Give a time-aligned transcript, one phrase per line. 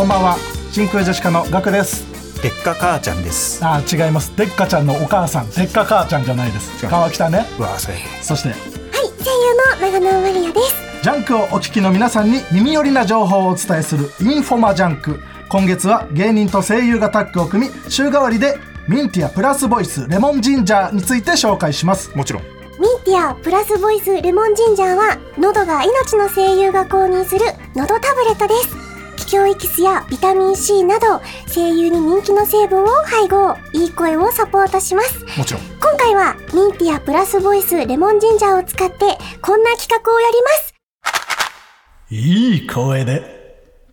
[0.00, 0.38] こんばんは。
[0.72, 2.42] 真空ジェシカのガクです。
[2.42, 3.62] でっか母ちゃんです。
[3.62, 4.34] あー違います。
[4.34, 5.50] でっかちゃんのお母さん。
[5.50, 6.86] でっか母ちゃんじゃないです。
[6.86, 7.44] 川北ね。
[7.58, 8.48] うわそれそして。
[8.48, 8.58] はい、
[9.22, 10.74] 声優の長縄まりあです。
[11.02, 15.20] ジャンクをお聞きの皆さんに耳寄りな情報をお伝えするインフォマジャンク。
[15.50, 18.56] 今月は芸人と声優がタッグを組み週替わりで
[18.88, 22.10] ミンティアプラスボイスレモンジンジャーについて紹介します。
[22.16, 22.42] もちろん。
[22.42, 27.44] ミンティアプラスボイスレモンジンジャーは喉が命の声優が購入する
[27.74, 28.89] 喉タブレットです。
[29.30, 35.24] 気境エキスやビタミン C など声優に人気の成分を配合、いい声をサポートします。
[35.38, 35.62] もちろん。
[35.80, 38.96] 今回はミンティアプラスボイスレモンジンジャーを使って
[39.40, 40.74] こんな企画をやります。
[42.10, 43.22] いい声で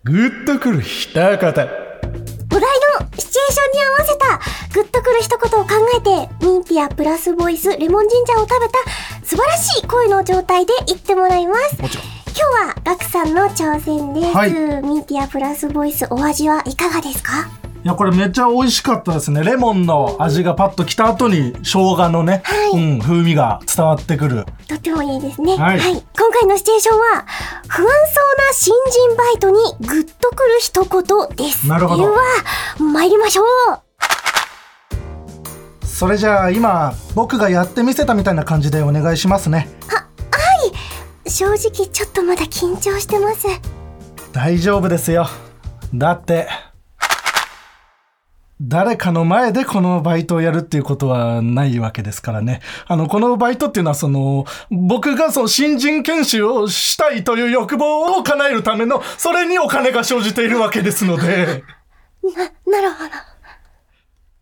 [0.02, 1.28] グッとくる一言。
[1.28, 4.40] お題のシチュエーションに合わせた
[4.74, 11.80] グッとくる一言を考えてミンティアプラスボイスレモンジンジャーを食べた素晴らしい声の状態で言ってもらいます。
[11.80, 14.52] もちろん今日はガクさんの挑戦です、はい。
[14.52, 17.48] ミンティアプラスボイスお味はいかがですか？
[17.82, 19.42] いやこれめっちゃ美味しかったですね。
[19.42, 22.80] レモンの味がパッときた後に生姜のね、はい。
[22.80, 24.46] うん、風味が伝わってくる。
[24.68, 25.56] とってもいいですね。
[25.56, 25.80] はい。
[25.80, 26.00] 今
[26.30, 27.26] 回のシチュエーションは
[27.66, 29.56] 不安そうな新人バイトに
[29.88, 31.66] グッとくる一言です。
[31.66, 32.04] なるほど。
[32.04, 32.18] では
[32.78, 33.46] 参りましょう。
[35.84, 39.68] それじゃあ今僕がやってみせたみたいな感じでお願いしますね
[41.28, 43.46] 正直ちょっとまだ緊張してます
[44.32, 45.26] 大丈夫ですよ
[45.94, 46.48] だって
[48.60, 52.60] 誰かの前でこのバイトをやるっていうことはないわけですからね。
[52.88, 61.62] あの、このバイトっていうのはその、僕がその新人研修をしたいという欲望を叶えるための、それにお金が生じているわけですので。
[62.66, 63.10] なるほど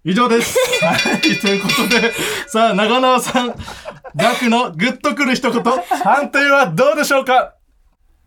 [0.02, 0.56] 以上です。
[0.82, 2.12] はい、ということで、
[2.46, 3.54] さあ、長縄さん、
[4.16, 7.52] ガクのグッとくる一言、判定はどうでしょうか？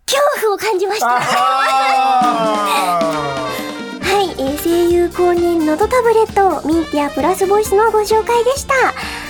[0.06, 1.18] 恐怖を感じました。
[1.18, 1.20] あ
[4.02, 8.74] はい、えー声優公認ノートタブレットミンティアプラスボイスのご紹介でした。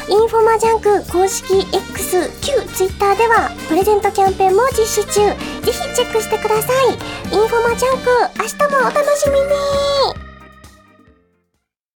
[0.09, 5.13] インフォマジャンク公式 X 旧 Twitter ではプレゼントキャンペーンも実施中。
[5.13, 5.37] ぜ
[5.71, 6.97] ひチェックしてください。
[7.33, 9.45] インフォマジャンク明日もお楽しみに